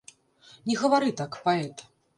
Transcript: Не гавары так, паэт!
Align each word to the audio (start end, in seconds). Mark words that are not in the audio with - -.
Не 0.71 0.79
гавары 0.81 1.15
так, 1.23 1.41
паэт! 1.47 1.89